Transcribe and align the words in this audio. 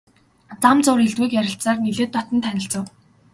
Зам 0.61 0.77
зуур 0.85 0.99
элдвийг 1.05 1.31
ярилцсаар 1.41 1.79
нэлээд 1.81 2.11
дотно 2.13 2.37
танилцав. 2.45 2.85